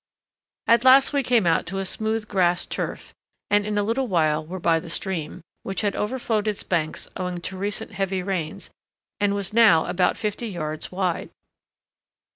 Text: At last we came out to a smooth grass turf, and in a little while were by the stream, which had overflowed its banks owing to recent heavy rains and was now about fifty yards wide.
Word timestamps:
At 0.65 0.83
last 0.83 1.13
we 1.13 1.21
came 1.21 1.45
out 1.45 1.67
to 1.67 1.77
a 1.77 1.85
smooth 1.85 2.27
grass 2.27 2.65
turf, 2.65 3.13
and 3.51 3.67
in 3.67 3.77
a 3.77 3.83
little 3.83 4.07
while 4.07 4.43
were 4.43 4.59
by 4.59 4.79
the 4.79 4.89
stream, 4.89 5.41
which 5.61 5.81
had 5.81 5.95
overflowed 5.95 6.47
its 6.47 6.63
banks 6.63 7.07
owing 7.15 7.39
to 7.41 7.55
recent 7.55 7.91
heavy 7.93 8.23
rains 8.23 8.71
and 9.19 9.35
was 9.35 9.53
now 9.53 9.85
about 9.85 10.17
fifty 10.17 10.47
yards 10.47 10.91
wide. 10.91 11.29